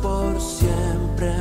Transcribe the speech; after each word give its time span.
por 0.00 0.40
siempre. 0.40 1.32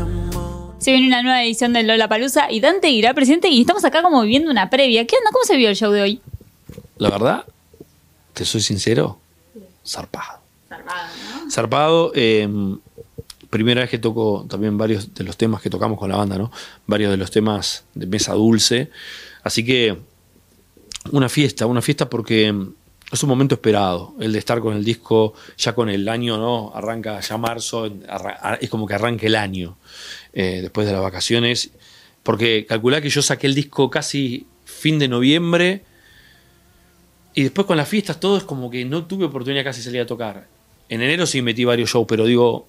Se 0.79 0.91
viene 0.91 1.07
una 1.07 1.21
nueva 1.21 1.43
edición 1.43 1.73
de 1.73 1.83
Lola 1.83 2.09
Palusa 2.09 2.51
y 2.51 2.59
Dante 2.59 2.89
irá 2.89 3.13
presente 3.13 3.47
y 3.49 3.61
estamos 3.61 3.85
acá 3.85 4.01
como 4.01 4.21
viviendo 4.21 4.49
una 4.49 4.69
previa. 4.69 5.05
¿Qué 5.05 5.15
onda? 5.15 5.29
¿Cómo 5.31 5.45
se 5.45 5.55
vio 5.57 5.69
el 5.69 5.75
show 5.75 5.91
de 5.91 6.01
hoy? 6.01 6.21
La 6.97 7.09
verdad, 7.09 7.45
te 8.33 8.45
soy 8.45 8.61
sincero, 8.61 9.19
zarpado. 9.85 10.39
Zarpado, 10.67 11.07
¿no? 11.45 11.51
Zarpado, 11.51 12.11
eh, 12.15 12.49
primera 13.51 13.81
vez 13.81 13.89
que 13.89 13.99
toco 13.99 14.45
también 14.49 14.77
varios 14.77 15.13
de 15.13 15.23
los 15.23 15.37
temas 15.37 15.61
que 15.61 15.69
tocamos 15.69 15.99
con 15.99 16.09
la 16.09 16.17
banda, 16.17 16.37
¿no? 16.37 16.51
Varios 16.87 17.11
de 17.11 17.17
los 17.17 17.29
temas 17.29 17.83
de 17.93 18.07
Mesa 18.07 18.33
Dulce. 18.33 18.89
Así 19.43 19.63
que 19.63 19.97
una 21.11 21.29
fiesta, 21.29 21.65
una 21.65 21.81
fiesta 21.81 22.09
porque 22.09 22.53
es 23.11 23.23
un 23.23 23.29
momento 23.29 23.55
esperado, 23.55 24.15
el 24.19 24.31
de 24.31 24.39
estar 24.39 24.61
con 24.61 24.75
el 24.75 24.85
disco 24.85 25.33
ya 25.57 25.73
con 25.73 25.89
el 25.89 26.07
año, 26.07 26.37
¿no? 26.37 26.71
Arranca 26.73 27.19
ya 27.19 27.37
marzo, 27.37 27.91
es 28.59 28.69
como 28.69 28.87
que 28.87 28.93
arranca 28.93 29.25
el 29.25 29.35
año 29.35 29.77
eh, 30.33 30.59
después 30.61 30.87
de 30.87 30.93
las 30.93 31.01
vacaciones, 31.01 31.71
porque 32.23 32.65
calculá 32.65 33.01
que 33.01 33.09
yo 33.09 33.21
saqué 33.21 33.47
el 33.47 33.55
disco 33.55 33.89
casi 33.89 34.47
fin 34.63 34.97
de 34.97 35.07
noviembre 35.07 35.83
y 37.33 37.43
después 37.43 37.67
con 37.67 37.77
las 37.77 37.87
fiestas 37.87 38.19
todo 38.19 38.37
es 38.37 38.43
como 38.43 38.69
que 38.69 38.85
no 38.85 39.05
tuve 39.05 39.25
oportunidad 39.25 39.63
casi 39.63 39.79
de 39.79 39.85
salir 39.85 40.01
a 40.01 40.05
tocar. 40.05 40.47
En 40.87 41.01
enero 41.01 41.25
sí 41.25 41.41
metí 41.41 41.65
varios 41.65 41.89
shows, 41.89 42.05
pero 42.07 42.25
digo, 42.25 42.67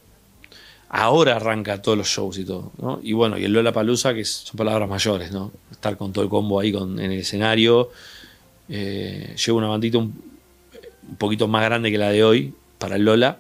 ahora 0.89 1.37
arranca 1.37 1.81
todos 1.83 1.99
los 1.99 2.09
shows 2.09 2.39
y 2.39 2.45
todo, 2.45 2.73
¿no? 2.79 3.01
Y 3.03 3.13
bueno, 3.13 3.39
y 3.39 3.45
el 3.45 3.53
Lola 3.53 3.73
Palusa, 3.73 4.13
que 4.15 4.25
son 4.25 4.57
palabras 4.57 4.89
mayores, 4.89 5.33
¿no? 5.33 5.53
Estar 5.71 5.97
con 5.97 6.13
todo 6.13 6.25
el 6.25 6.31
combo 6.31 6.61
ahí 6.61 6.73
con, 6.73 6.99
en 6.99 7.13
el 7.13 7.21
escenario. 7.21 7.91
Eh, 8.69 9.35
llevo 9.45 9.59
una 9.59 9.69
bandita 9.69 9.99
un, 9.99 10.32
un, 11.13 11.17
poquito 11.17 11.49
más 11.49 11.65
grande 11.65 11.91
que 11.91 11.99
la 11.99 12.11
de 12.11 12.25
hoy 12.25 12.55
para 12.79 12.97
el 12.97 13.05
Lola. 13.05 13.39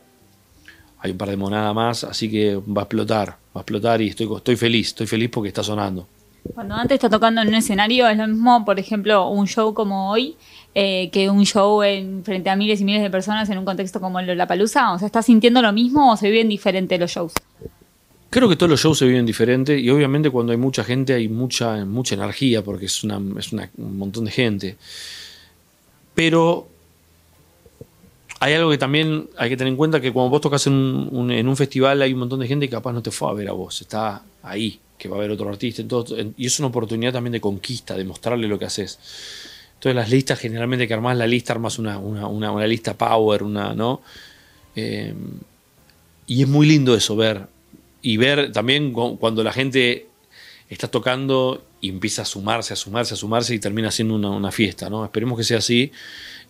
Hay 0.98 1.10
un 1.10 1.18
par 1.18 1.30
de 1.30 1.36
monadas 1.36 1.74
más, 1.74 2.04
así 2.04 2.30
que 2.30 2.56
va 2.56 2.82
a 2.82 2.84
explotar, 2.84 3.28
va 3.28 3.36
a 3.56 3.60
explotar 3.60 4.00
y 4.00 4.08
estoy, 4.08 4.28
estoy 4.36 4.56
feliz, 4.56 4.88
estoy 4.88 5.06
feliz 5.06 5.30
porque 5.30 5.48
está 5.48 5.62
sonando. 5.62 6.06
Cuando 6.54 6.74
antes 6.74 6.96
está 6.96 7.08
tocando 7.08 7.40
en 7.40 7.48
un 7.48 7.54
escenario, 7.54 8.08
es 8.08 8.18
lo 8.18 8.26
mismo, 8.26 8.64
por 8.64 8.78
ejemplo, 8.78 9.28
un 9.28 9.46
show 9.46 9.74
como 9.74 10.10
hoy, 10.10 10.36
eh, 10.74 11.08
que 11.12 11.30
un 11.30 11.44
show 11.44 11.82
en, 11.82 12.24
frente 12.24 12.50
a 12.50 12.56
miles 12.56 12.80
y 12.80 12.84
miles 12.84 13.02
de 13.02 13.10
personas 13.10 13.48
en 13.48 13.58
un 13.58 13.64
contexto 13.64 14.00
como 14.00 14.18
el 14.20 14.26
de 14.26 14.34
La 14.34 14.46
Palusa? 14.46 14.92
O 14.92 14.98
sea, 14.98 15.06
¿estás 15.06 15.26
sintiendo 15.26 15.62
lo 15.62 15.72
mismo 15.72 16.12
o 16.12 16.16
se 16.16 16.30
viven 16.30 16.48
diferente 16.48 16.98
los 16.98 17.10
shows? 17.10 17.32
Creo 18.30 18.48
que 18.48 18.56
todos 18.56 18.70
los 18.70 18.80
shows 18.80 18.98
se 18.98 19.06
viven 19.06 19.26
diferente 19.26 19.78
y 19.78 19.90
obviamente 19.90 20.30
cuando 20.30 20.52
hay 20.52 20.58
mucha 20.58 20.82
gente 20.84 21.12
hay 21.14 21.28
mucha, 21.28 21.84
mucha 21.84 22.14
energía 22.14 22.62
porque 22.62 22.86
es, 22.86 23.04
una, 23.04 23.20
es 23.38 23.52
una, 23.52 23.70
un 23.76 23.98
montón 23.98 24.24
de 24.24 24.30
gente. 24.30 24.76
Pero 26.14 26.68
hay 28.42 28.54
algo 28.54 28.72
que 28.72 28.78
también 28.78 29.30
hay 29.36 29.50
que 29.50 29.56
tener 29.56 29.70
en 29.70 29.76
cuenta 29.76 30.00
que 30.00 30.12
cuando 30.12 30.30
vos 30.30 30.40
tocas 30.40 30.66
en 30.66 30.72
un, 30.72 31.30
en 31.30 31.46
un 31.46 31.56
festival 31.56 32.02
hay 32.02 32.12
un 32.12 32.18
montón 32.18 32.40
de 32.40 32.48
gente 32.48 32.66
que 32.66 32.72
capaz 32.72 32.92
no 32.92 33.00
te 33.00 33.12
fue 33.12 33.30
a 33.30 33.34
ver 33.34 33.48
a 33.48 33.52
vos, 33.52 33.80
está 33.80 34.20
ahí, 34.42 34.80
que 34.98 35.08
va 35.08 35.16
a 35.16 35.20
ver 35.20 35.30
otro 35.30 35.48
artista. 35.48 35.80
Entonces, 35.80 36.26
y 36.36 36.46
es 36.46 36.58
una 36.58 36.66
oportunidad 36.66 37.12
también 37.12 37.34
de 37.34 37.40
conquista, 37.40 37.96
de 37.96 38.02
mostrarle 38.02 38.48
lo 38.48 38.58
que 38.58 38.64
haces. 38.64 38.98
Entonces 39.74 39.94
las 39.94 40.10
listas, 40.10 40.40
generalmente 40.40 40.88
que 40.88 40.94
armás 40.94 41.16
la 41.16 41.28
lista, 41.28 41.52
armás 41.52 41.78
una, 41.78 41.98
una, 41.98 42.26
una, 42.26 42.50
una 42.50 42.66
lista 42.66 42.98
power, 42.98 43.44
una, 43.44 43.74
¿no? 43.74 44.02
Eh, 44.74 45.14
y 46.26 46.42
es 46.42 46.48
muy 46.48 46.66
lindo 46.66 46.96
eso, 46.96 47.14
ver. 47.14 47.46
Y 48.02 48.16
ver 48.16 48.50
también 48.50 48.92
cuando 48.92 49.44
la 49.44 49.52
gente 49.52 50.08
está 50.68 50.88
tocando 50.88 51.62
y 51.82 51.88
empieza 51.88 52.22
a 52.22 52.24
sumarse, 52.24 52.72
a 52.72 52.76
sumarse, 52.76 53.14
a 53.14 53.16
sumarse 53.16 53.54
y 53.54 53.58
termina 53.58 53.90
siendo 53.90 54.14
una, 54.14 54.30
una 54.30 54.52
fiesta, 54.52 54.88
¿no? 54.88 55.04
Esperemos 55.04 55.36
que 55.36 55.42
sea 55.42 55.58
así. 55.58 55.90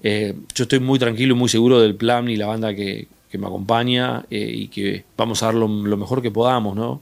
Eh, 0.02 0.34
yo 0.55 0.64
estoy 0.64 0.78
muy 0.78 0.98
tranquilo 0.98 1.34
y 1.34 1.38
muy 1.38 1.48
seguro 1.48 1.80
del 1.80 1.97
plan 1.97 2.28
y 2.28 2.36
la 2.36 2.47
banda 2.47 2.75
que, 2.75 3.08
que 3.30 3.38
me 3.38 3.47
acompaña 3.47 4.27
eh, 4.30 4.53
y 4.55 4.69
que 4.69 5.05
vamos 5.16 5.42
a 5.42 5.47
dar 5.47 5.55
lo, 5.55 5.66
lo 5.66 5.97
mejor 5.97 6.20
que 6.20 6.30
podamos, 6.30 6.77
¿no? 6.77 7.00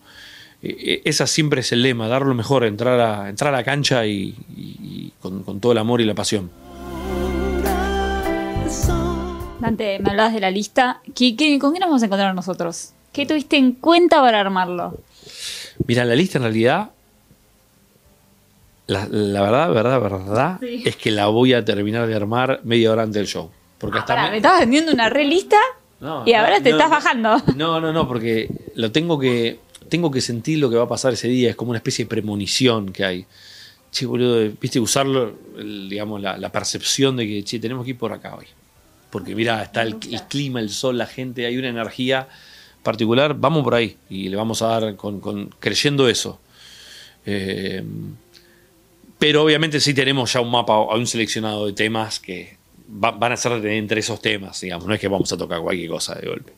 Eh, 0.62 1.02
esa 1.04 1.26
siempre 1.26 1.62
es 1.62 1.72
el 1.72 1.82
lema, 1.82 2.06
dar 2.06 2.24
lo 2.24 2.34
mejor, 2.36 2.64
entrar 2.64 3.00
a, 3.00 3.28
entrar 3.28 3.52
a 3.52 3.56
la 3.56 3.64
cancha 3.64 4.06
y, 4.06 4.36
y 4.56 5.12
con, 5.20 5.42
con, 5.42 5.58
todo 5.58 5.72
el 5.72 5.78
amor 5.78 6.00
y 6.00 6.04
la 6.04 6.14
pasión. 6.14 6.50
Dante, 9.58 9.98
me 9.98 10.10
hablabas 10.10 10.34
de 10.34 10.40
la 10.40 10.52
lista. 10.52 11.00
¿Qué, 11.16 11.34
qué, 11.34 11.58
con 11.58 11.74
qué 11.74 11.80
nos 11.80 11.88
vamos 11.88 12.02
a 12.02 12.06
encontrar 12.06 12.32
nosotros? 12.32 12.92
¿Qué 13.12 13.26
tuviste 13.26 13.56
en 13.56 13.72
cuenta 13.72 14.20
para 14.20 14.38
armarlo? 14.38 15.00
Mira, 15.86 16.04
la 16.04 16.14
lista 16.14 16.38
en 16.38 16.44
realidad, 16.44 16.90
la, 18.90 19.06
la 19.08 19.42
verdad, 19.42 19.72
verdad, 19.72 20.00
verdad, 20.00 20.58
sí. 20.60 20.82
es 20.84 20.96
que 20.96 21.12
la 21.12 21.26
voy 21.26 21.52
a 21.54 21.64
terminar 21.64 22.08
de 22.08 22.14
armar 22.16 22.60
media 22.64 22.90
hora 22.90 23.04
antes 23.04 23.14
del 23.14 23.26
show. 23.28 23.48
Porque 23.78 23.98
ah, 23.98 24.00
hasta 24.00 24.14
pará, 24.14 24.24
me... 24.24 24.30
me 24.32 24.36
estabas 24.38 24.60
vendiendo 24.60 24.92
una 24.92 25.08
re 25.08 25.24
lista 25.24 25.58
no, 26.00 26.24
y 26.26 26.32
ahora 26.32 26.58
no, 26.58 26.64
te 26.64 26.70
no, 26.70 26.76
estás 26.76 26.90
bajando. 26.90 27.42
No, 27.54 27.80
no, 27.80 27.92
no, 27.92 28.08
porque 28.08 28.48
lo 28.74 28.90
tengo 28.90 29.16
que 29.16 29.60
tengo 29.88 30.10
que 30.10 30.20
sentir 30.20 30.58
lo 30.58 30.68
que 30.70 30.76
va 30.76 30.84
a 30.84 30.88
pasar 30.88 31.12
ese 31.12 31.28
día, 31.28 31.50
es 31.50 31.56
como 31.56 31.70
una 31.70 31.78
especie 31.78 32.04
de 32.04 32.08
premonición 32.08 32.92
que 32.92 33.04
hay. 33.04 33.26
Che, 33.92 34.06
boludo, 34.06 34.50
viste, 34.60 34.80
usarlo, 34.80 35.34
el, 35.56 35.88
digamos, 35.88 36.20
la, 36.20 36.36
la, 36.36 36.50
percepción 36.50 37.16
de 37.16 37.26
que, 37.26 37.44
che, 37.44 37.60
tenemos 37.60 37.84
que 37.84 37.90
ir 37.90 37.98
por 37.98 38.12
acá 38.12 38.34
hoy. 38.36 38.46
Porque 39.10 39.36
mira, 39.36 39.62
está 39.62 39.82
el, 39.82 39.96
el, 40.10 40.22
clima, 40.24 40.58
el 40.60 40.70
sol, 40.70 40.98
la 40.98 41.06
gente, 41.06 41.46
hay 41.46 41.56
una 41.58 41.68
energía 41.68 42.28
particular, 42.82 43.34
vamos 43.34 43.62
por 43.62 43.74
ahí 43.74 43.96
y 44.08 44.28
le 44.28 44.36
vamos 44.36 44.62
a 44.62 44.66
dar 44.66 44.96
con, 44.96 45.20
con 45.20 45.48
creyendo 45.60 46.08
eso. 46.08 46.40
Eh, 47.26 47.84
pero 49.20 49.44
obviamente 49.44 49.78
sí 49.78 49.94
tenemos 49.94 50.32
ya 50.32 50.40
un 50.40 50.50
mapa, 50.50 50.74
hay 50.90 50.98
un 50.98 51.06
seleccionado 51.06 51.66
de 51.66 51.74
temas 51.74 52.18
que 52.18 52.56
va, 52.90 53.12
van 53.12 53.32
a 53.32 53.36
ser 53.36 53.64
entre 53.66 54.00
esos 54.00 54.20
temas, 54.20 54.60
digamos, 54.60 54.86
no 54.86 54.94
es 54.94 54.98
que 54.98 55.08
vamos 55.08 55.30
a 55.32 55.36
tocar 55.36 55.60
cualquier 55.60 55.90
cosa 55.90 56.14
de 56.16 56.26
golpe. 56.26 56.52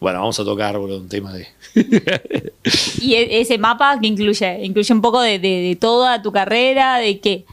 Bueno, 0.00 0.18
vamos 0.18 0.40
a 0.40 0.44
tocar 0.44 0.76
boludo, 0.78 0.98
un 0.98 1.08
tema 1.08 1.32
de. 1.32 1.46
¿Y 3.00 3.14
ese 3.14 3.56
mapa 3.58 4.00
que 4.00 4.08
incluye? 4.08 4.64
¿Incluye 4.64 4.94
un 4.94 5.00
poco 5.00 5.20
de, 5.20 5.38
de, 5.38 5.48
de 5.48 5.76
toda 5.76 6.20
tu 6.22 6.32
carrera? 6.32 6.96
¿De 6.96 7.20
qué? 7.20 7.44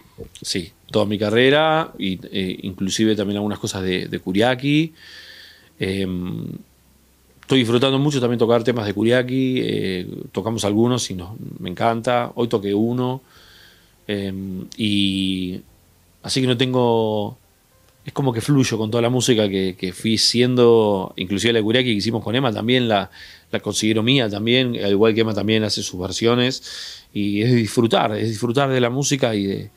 Sí, 0.42 0.72
toda 0.90 1.06
mi 1.06 1.20
carrera, 1.20 1.94
y, 2.00 2.20
eh, 2.32 2.58
inclusive 2.64 3.16
también 3.16 3.38
algunas 3.38 3.60
cosas 3.60 3.84
de, 3.84 4.08
de 4.08 4.20
Kuriaki. 4.20 4.94
Eh, 5.80 6.08
estoy 7.42 7.60
disfrutando 7.60 8.00
mucho 8.00 8.20
también 8.20 8.40
tocar 8.40 8.64
temas 8.64 8.86
de 8.86 8.94
Kuriaki. 8.94 9.62
Eh, 9.62 10.08
tocamos 10.32 10.66
algunos 10.66 11.12
y 11.12 11.16
nos, 11.16 11.32
me 11.60 11.70
encanta. 11.70 12.32
Hoy 12.36 12.48
toqué 12.48 12.74
uno. 12.74 13.22
Em, 14.12 14.66
y 14.76 15.62
así 16.24 16.42
que 16.42 16.48
no 16.48 16.58
tengo 16.58 17.38
es 18.04 18.12
como 18.12 18.34
que 18.34 18.42
fluyo 18.42 18.76
con 18.80 18.90
toda 18.90 19.04
la 19.04 19.12
música 19.12 19.48
que, 19.48 19.76
que 19.78 19.94
fui 19.94 20.18
siendo, 20.18 21.14
inclusive 21.16 21.54
la 21.54 21.62
Kuriaki 21.62 21.92
que 21.92 21.98
hicimos 21.98 22.24
con 22.24 22.36
Emma 22.36 22.52
también 22.52 22.88
la, 22.88 23.12
la 23.52 23.60
considero 23.60 24.02
mía 24.02 24.28
también, 24.28 24.76
al 24.84 24.90
igual 24.90 25.14
que 25.14 25.22
Emma 25.22 25.36
también 25.36 25.64
hace 25.64 25.84
sus 25.84 26.00
versiones, 26.00 27.06
y 27.14 27.44
es 27.44 27.54
disfrutar, 27.54 28.18
es 28.18 28.30
disfrutar 28.30 28.72
de 28.72 28.82
la 28.82 28.90
música 28.90 29.36
y 29.36 29.46
de 29.46 29.70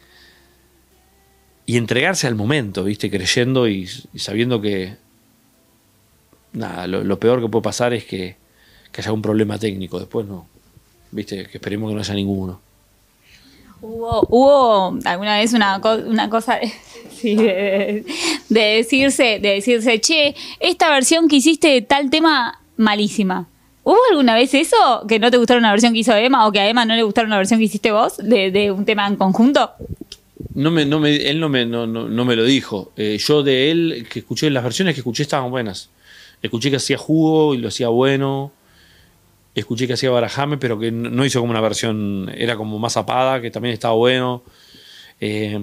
y 1.67 1.77
entregarse 1.77 2.27
al 2.27 2.35
momento, 2.35 2.85
viste, 2.85 3.11
creyendo 3.11 3.69
y, 3.69 3.87
sabiendo 4.15 4.63
que 4.63 4.97
nada, 6.55 6.87
lo, 6.87 7.05
lo, 7.05 7.21
peor 7.21 7.43
que 7.43 7.49
puede 7.49 7.63
pasar 7.63 7.93
es 7.93 8.05
que, 8.07 8.37
que 8.93 9.01
haya 9.03 9.13
un 9.13 9.21
problema 9.21 9.59
técnico, 9.59 9.99
después 9.99 10.27
no, 10.27 10.47
viste, 11.11 11.47
que 11.49 11.59
esperemos 11.59 11.91
que 11.91 11.95
no 11.95 12.01
haya 12.01 12.15
ninguno. 12.15 12.72
Hubo, 13.83 14.25
hubo 14.31 14.99
alguna 15.05 15.39
vez 15.39 15.53
una, 15.55 15.81
una 16.07 16.31
cosa 16.31 16.61
de, 17.23 18.05
decirse, 18.49 19.41
de 19.41 19.49
decirse, 19.55 20.01
che, 20.01 20.37
esta 20.61 20.89
versión 20.89 21.27
que 21.27 21.37
hiciste 21.37 21.67
de 21.69 21.83
tal 21.83 22.09
tema, 22.09 22.61
malísima. 22.77 23.49
¿Hubo 23.83 23.99
alguna 24.11 24.37
vez 24.37 24.55
eso? 24.55 24.77
¿Que 25.09 25.19
no 25.19 25.33
te 25.33 25.37
gustara 25.37 25.59
una 25.59 25.73
versión 25.73 25.93
que 25.93 25.99
hizo 25.99 26.15
Emma 26.15 26.47
o 26.47 26.53
que 26.53 26.61
a 26.61 26.69
Emma 26.69 26.85
no 26.85 26.95
le 26.95 27.03
gustara 27.03 27.27
una 27.27 27.39
versión 27.39 27.59
que 27.59 27.65
hiciste 27.65 27.91
vos 27.91 28.19
de, 28.19 28.71
un 28.71 28.85
tema 28.85 29.09
en 29.09 29.17
conjunto? 29.17 29.73
No 30.55 30.71
me, 30.71 30.83
él 30.83 31.41
no 31.41 31.49
me, 31.49 31.67
no 31.67 32.25
me 32.25 32.37
lo 32.37 32.45
dijo. 32.45 32.93
Eh, 32.97 33.19
yo 33.19 33.43
de 33.43 33.73
él, 33.73 34.07
que 34.09 34.21
escuché, 34.21 34.49
las 34.51 34.63
versiones 34.63 34.95
que 34.95 35.01
escuché 35.01 35.25
estaban 35.25 35.51
buenas. 35.51 35.91
Escuché 36.41 36.71
que 36.71 36.77
hacía 36.77 36.99
jugo 36.99 37.55
y 37.55 37.59
lo 37.59 37.67
hacía 37.67 37.89
bueno 37.89 38.53
escuché 39.55 39.87
que 39.87 39.95
hacía 39.95 40.11
Barajame, 40.11 40.57
pero 40.57 40.79
que 40.79 40.91
no 40.91 41.25
hizo 41.25 41.41
como 41.41 41.51
una 41.51 41.61
versión, 41.61 42.31
era 42.35 42.57
como 42.57 42.79
más 42.79 42.95
zapada, 42.95 43.41
que 43.41 43.51
también 43.51 43.75
estaba 43.75 43.95
bueno. 43.95 44.43
Eh, 45.21 45.59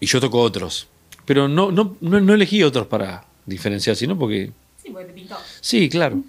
y 0.00 0.06
yo 0.06 0.20
toco 0.20 0.40
otros. 0.40 0.86
Pero 1.24 1.48
no, 1.48 1.70
no, 1.70 1.96
no, 2.00 2.20
no, 2.20 2.34
elegí 2.34 2.62
otros 2.62 2.86
para 2.86 3.24
diferenciar, 3.44 3.96
sino 3.96 4.18
porque. 4.18 4.50
Sí, 4.82 4.90
porque 4.90 5.08
te 5.08 5.12
pintó. 5.12 5.36
Sí, 5.60 5.88
claro. 5.88 6.22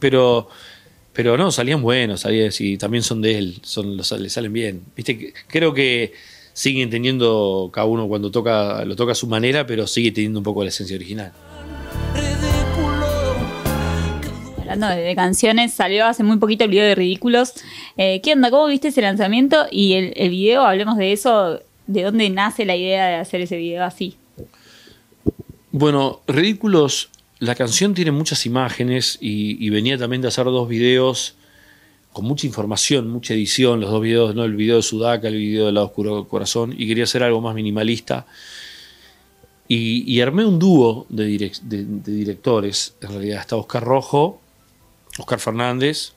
Pero. 0.00 0.48
Pero 1.12 1.38
no, 1.38 1.50
salían 1.50 1.80
buenos, 1.80 2.20
salían, 2.20 2.50
y 2.58 2.76
también 2.76 3.02
son 3.02 3.22
de 3.22 3.38
él, 3.38 3.58
son, 3.62 3.96
los, 3.96 4.12
le 4.12 4.28
salen 4.28 4.52
bien. 4.52 4.82
Viste, 4.94 5.32
creo 5.46 5.72
que 5.72 6.12
siguen 6.52 6.90
teniendo 6.90 7.70
cada 7.72 7.86
uno 7.86 8.06
cuando 8.06 8.30
toca, 8.30 8.84
lo 8.84 8.96
toca 8.96 9.12
a 9.12 9.14
su 9.14 9.26
manera, 9.26 9.66
pero 9.66 9.86
sigue 9.86 10.12
teniendo 10.12 10.40
un 10.40 10.44
poco 10.44 10.62
la 10.62 10.68
esencia 10.68 10.94
original 10.94 11.32
hablando 14.76 14.94
de, 15.02 15.08
de, 15.08 15.14
canciones, 15.14 15.72
salió 15.72 16.06
hace 16.06 16.22
muy 16.22 16.36
poquito 16.36 16.64
el 16.64 16.70
video 16.70 16.84
de 16.84 16.94
Ridículos. 16.94 17.54
Eh, 17.96 18.20
¿Qué 18.22 18.32
onda? 18.32 18.50
¿Cómo 18.50 18.66
viste 18.66 18.88
ese 18.88 19.02
lanzamiento? 19.02 19.66
Y 19.70 19.94
el, 19.94 20.30
video, 20.30 20.62
hablemos 20.62 20.96
de 20.96 21.12
eso, 21.12 21.60
¿de 21.86 22.02
dónde 22.02 22.28
nace 22.30 22.64
la 22.64 22.76
idea 22.76 23.06
de 23.06 23.14
hacer 23.16 23.40
ese 23.40 23.56
video 23.56 23.84
así? 23.84 24.16
Bueno, 25.72 26.20
Ridículos 26.26 27.10
la 27.38 27.54
canción 27.54 27.92
tiene 27.94 28.12
muchas 28.12 28.46
imágenes 28.46 29.18
y, 29.20 29.68
venía 29.68 29.98
también 29.98 30.22
de 30.22 30.28
hacer 30.28 30.44
dos 30.46 30.68
videos 30.68 31.34
con 32.12 32.24
mucha 32.24 32.46
información, 32.46 33.10
mucha 33.10 33.34
edición, 33.34 33.80
los 33.80 33.90
dos 33.90 34.00
videos, 34.00 34.34
¿no? 34.34 34.44
el 34.44 34.56
video 34.56 34.76
de 34.76 34.82
Sudaka, 34.82 35.28
el 35.28 35.36
video 35.36 35.66
del 35.66 35.74
lado 35.74 35.88
oscuro 35.88 36.26
corazón, 36.28 36.74
y 36.76 36.88
quería 36.88 37.04
hacer 37.04 37.22
algo 37.22 37.42
más 37.42 37.54
minimalista. 37.54 38.26
Y, 39.68 40.18
armé 40.20 40.46
un 40.46 40.58
dúo 40.58 41.06
de, 41.08 41.26
de- 41.62 41.84
de 41.84 42.12
directores. 42.12 42.94
En 43.02 43.08
realidad 43.08 43.40
está 43.40 43.56
Oscar 43.56 43.82
Rojo, 43.82 44.40
Oscar 45.18 45.40
Fernández 45.40 46.12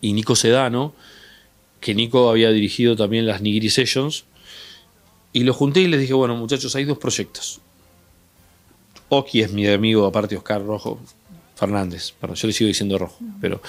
y 0.00 0.12
Nico 0.12 0.36
Sedano, 0.36 0.94
que 1.80 1.94
Nico 1.94 2.30
había 2.30 2.50
dirigido 2.50 2.96
también 2.96 3.26
las 3.26 3.40
Nigiri 3.40 3.70
Sessions. 3.70 4.24
Y 5.32 5.44
lo 5.44 5.52
junté 5.52 5.80
y 5.80 5.88
les 5.88 6.00
dije, 6.00 6.14
bueno 6.14 6.34
muchachos, 6.36 6.74
hay 6.76 6.84
dos 6.84 6.98
proyectos. 6.98 7.60
Oki 9.08 9.42
es 9.42 9.52
mi 9.52 9.66
amigo, 9.66 10.06
aparte 10.06 10.36
Oscar 10.36 10.64
Rojo 10.64 10.98
Fernández, 11.54 12.12
perdón, 12.20 12.36
yo 12.36 12.48
le 12.48 12.52
sigo 12.52 12.68
diciendo 12.68 12.98
Rojo, 12.98 13.18
pero 13.40 13.60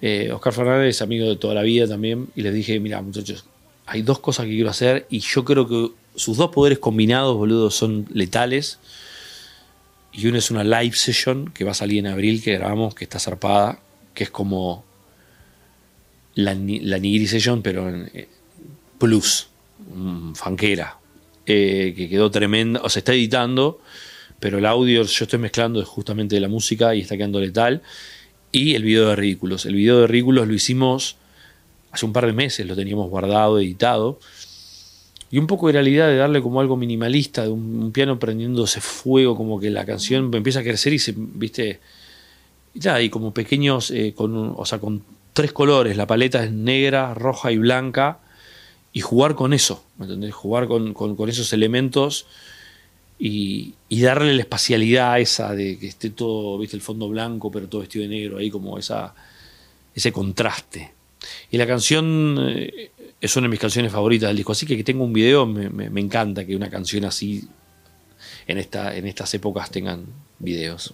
eh, 0.00 0.30
Oscar 0.32 0.52
Fernández 0.52 0.96
es 0.96 1.02
amigo 1.02 1.26
de 1.26 1.36
toda 1.36 1.54
la 1.54 1.62
vida 1.62 1.86
también, 1.86 2.28
y 2.34 2.42
les 2.42 2.52
dije, 2.52 2.80
mira 2.80 3.00
muchachos, 3.00 3.44
hay 3.86 4.02
dos 4.02 4.18
cosas 4.18 4.46
que 4.46 4.52
quiero 4.52 4.70
hacer 4.70 5.06
y 5.10 5.20
yo 5.20 5.44
creo 5.44 5.68
que 5.68 5.90
sus 6.16 6.36
dos 6.36 6.50
poderes 6.50 6.78
combinados, 6.78 7.36
boludo, 7.36 7.70
son 7.70 8.06
letales. 8.12 8.78
Y 10.16 10.28
uno 10.28 10.38
es 10.38 10.50
una 10.52 10.62
live 10.62 10.94
session 10.94 11.50
que 11.52 11.64
va 11.64 11.72
a 11.72 11.74
salir 11.74 11.98
en 11.98 12.06
abril, 12.06 12.40
que 12.40 12.54
grabamos, 12.54 12.94
que 12.94 13.04
está 13.04 13.18
zarpada, 13.18 13.80
que 14.14 14.24
es 14.24 14.30
como 14.30 14.84
la, 16.34 16.54
la 16.54 16.98
Nigiri 16.98 17.26
Session, 17.26 17.62
pero 17.62 17.88
en 17.88 18.10
eh, 18.14 18.28
plus, 18.98 19.48
mm, 19.92 20.34
fanquera, 20.34 20.98
eh, 21.46 21.94
que 21.96 22.08
quedó 22.08 22.30
tremenda, 22.30 22.80
o 22.82 22.88
se 22.88 23.00
está 23.00 23.12
editando, 23.12 23.80
pero 24.38 24.58
el 24.58 24.66
audio 24.66 25.02
yo 25.02 25.24
estoy 25.24 25.38
mezclando 25.40 25.84
justamente 25.84 26.36
de 26.36 26.40
la 26.40 26.48
música 26.48 26.94
y 26.94 27.00
está 27.00 27.16
quedando 27.16 27.40
letal. 27.40 27.82
Y 28.52 28.76
el 28.76 28.84
video 28.84 29.08
de 29.08 29.16
Ridículos. 29.16 29.66
El 29.66 29.74
video 29.74 30.00
de 30.02 30.06
Ridículos 30.06 30.46
lo 30.46 30.54
hicimos 30.54 31.16
hace 31.90 32.06
un 32.06 32.12
par 32.12 32.26
de 32.26 32.32
meses, 32.32 32.64
lo 32.66 32.76
teníamos 32.76 33.10
guardado, 33.10 33.58
editado. 33.58 34.20
Y 35.34 35.38
un 35.38 35.48
poco 35.48 35.68
era 35.68 35.82
la 35.82 35.88
idea 35.88 36.06
de 36.06 36.14
darle 36.16 36.40
como 36.40 36.60
algo 36.60 36.76
minimalista, 36.76 37.42
de 37.42 37.48
un, 37.48 37.82
un 37.82 37.90
piano 37.90 38.20
prendiéndose 38.20 38.80
fuego, 38.80 39.36
como 39.36 39.58
que 39.58 39.68
la 39.68 39.84
canción 39.84 40.32
empieza 40.32 40.60
a 40.60 40.62
crecer 40.62 40.92
y 40.92 41.00
se, 41.00 41.12
viste, 41.16 41.80
ya, 42.72 43.02
y 43.02 43.10
como 43.10 43.34
pequeños, 43.34 43.90
eh, 43.90 44.14
con, 44.16 44.36
un- 44.36 44.54
o 44.56 44.64
sea, 44.64 44.78
con 44.78 45.02
tres 45.32 45.52
colores, 45.52 45.96
la 45.96 46.06
paleta 46.06 46.44
es 46.44 46.52
negra, 46.52 47.14
roja 47.14 47.50
y 47.50 47.58
blanca, 47.58 48.20
y 48.92 49.00
jugar 49.00 49.34
con 49.34 49.52
eso, 49.52 49.82
¿me 49.98 50.04
entendés? 50.04 50.32
Jugar 50.32 50.68
con, 50.68 50.94
con- 50.94 51.16
con 51.16 51.28
esos 51.28 51.52
elementos 51.52 52.26
y, 53.18 53.74
y 53.88 54.02
darle 54.02 54.34
la 54.34 54.42
espacialidad 54.42 55.18
esa 55.18 55.52
de 55.52 55.80
que 55.80 55.88
esté 55.88 56.10
todo, 56.10 56.58
viste, 56.58 56.76
el 56.76 56.82
fondo 56.82 57.08
blanco, 57.08 57.50
pero 57.50 57.66
todo 57.68 57.80
vestido 57.80 58.04
de 58.04 58.08
negro, 58.08 58.38
ahí 58.38 58.50
como 58.50 58.78
esa, 58.78 59.16
ese 59.96 60.12
contraste. 60.12 60.92
Y 61.50 61.56
la 61.56 61.66
canción 61.66 62.36
eh, 62.40 62.90
es 63.24 63.36
una 63.36 63.46
de 63.46 63.50
mis 63.50 63.60
canciones 63.60 63.90
favoritas 63.92 64.28
del 64.28 64.36
disco, 64.36 64.52
así 64.52 64.66
que 64.66 64.76
que 64.76 64.84
tenga 64.84 65.02
un 65.04 65.12
video 65.12 65.46
me, 65.46 65.68
me- 65.70 65.90
me 65.90 66.00
encanta 66.00 66.44
que 66.44 66.54
una 66.54 66.68
canción 66.70 67.04
así 67.04 67.48
en, 68.46 68.58
esta, 68.58 68.94
en 68.96 69.06
estas 69.06 69.32
épocas 69.34 69.70
tengan 69.70 70.04
videos. 70.38 70.92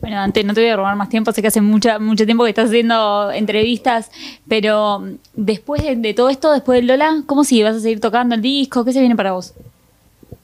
Bueno, 0.00 0.18
antes 0.18 0.44
no 0.44 0.54
te 0.54 0.60
voy 0.60 0.70
a 0.70 0.76
robar 0.76 0.94
más 0.94 1.08
tiempo, 1.08 1.32
sé 1.32 1.40
que 1.42 1.48
hace 1.48 1.60
mucha, 1.60 1.98
mucho 1.98 2.24
tiempo 2.26 2.44
que 2.44 2.50
estás 2.50 2.68
haciendo 2.68 3.30
entrevistas, 3.32 4.10
pero 4.46 5.00
mm, 5.00 5.14
después 5.34 5.82
de, 5.82 5.96
de 5.96 6.14
todo 6.14 6.28
esto, 6.28 6.52
después 6.52 6.78
del 6.78 6.86
Lola, 6.86 7.22
¿cómo 7.26 7.42
sigue? 7.44 7.64
¿Vas 7.64 7.76
a 7.76 7.80
seguir 7.80 7.98
tocando 8.00 8.34
el 8.34 8.42
disco? 8.42 8.84
¿Qué 8.84 8.92
se 8.92 9.00
viene 9.00 9.16
para 9.16 9.32
vos? 9.32 9.54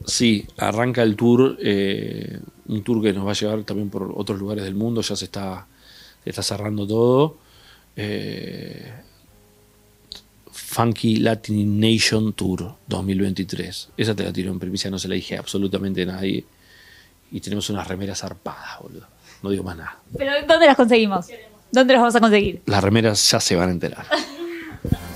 Sí, 0.05 0.47
arranca 0.57 1.03
el 1.03 1.15
tour, 1.15 1.57
eh, 1.63 2.41
un 2.67 2.83
tour 2.83 3.03
que 3.03 3.13
nos 3.13 3.25
va 3.27 3.31
a 3.33 3.35
llevar 3.35 3.63
también 3.63 3.89
por 3.91 4.11
otros 4.17 4.39
lugares 4.39 4.65
del 4.65 4.75
mundo, 4.75 5.01
ya 5.03 5.15
se 5.15 5.27
está, 5.27 5.67
se 6.25 6.31
está 6.31 6.43
cerrando 6.43 6.87
todo. 6.87 7.37
Eh, 7.95 8.91
Funky 10.73 11.17
Latin 11.17 11.79
Nation 11.79 12.33
Tour 12.33 12.77
2023. 12.87 13.91
Esa 13.95 14.15
te 14.15 14.25
la 14.25 14.33
tiro 14.33 14.51
en 14.51 14.59
primicia, 14.59 14.91
no 14.91 14.99
se 14.99 15.07
la 15.07 15.15
dije 15.15 15.37
a 15.37 15.41
absolutamente 15.41 16.03
a 16.05 16.07
nadie. 16.07 16.47
Y 17.31 17.41
tenemos 17.41 17.69
unas 17.69 17.87
remeras 17.87 18.21
zarpadas, 18.21 18.81
boludo. 18.81 19.07
No 19.43 19.51
digo 19.51 19.65
más 19.65 19.77
nada. 19.77 19.99
¿Pero 20.17 20.33
dónde 20.49 20.65
las 20.65 20.77
conseguimos? 20.77 21.27
¿Dónde 21.71 21.93
las 21.93 22.01
vamos 22.01 22.17
a 22.17 22.21
conseguir? 22.21 22.63
Las 22.65 22.83
remeras 22.83 23.31
ya 23.31 23.39
se 23.39 23.55
van 23.55 23.69
a 23.69 23.73
enterar. 23.73 24.07